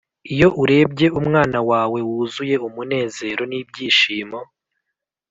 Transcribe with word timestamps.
iyo 0.33 0.47
urebye 0.61 1.07
umwana 1.19 1.59
wawe 1.69 1.99
wuzuye 2.09 2.55
umunezero 2.67 3.43
n'ibyishimo, 3.51 4.39